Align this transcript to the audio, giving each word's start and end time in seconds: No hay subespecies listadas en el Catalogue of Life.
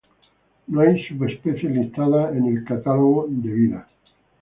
No 0.67 0.81
hay 0.81 1.05
subespecies 1.07 1.71
listadas 1.71 2.35
en 2.35 2.45
el 2.47 2.63
Catalogue 2.65 3.25
of 3.37 3.45
Life. 3.45 3.83